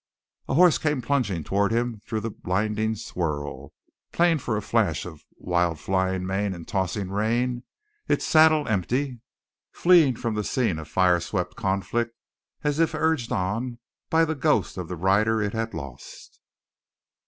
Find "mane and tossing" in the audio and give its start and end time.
6.25-7.11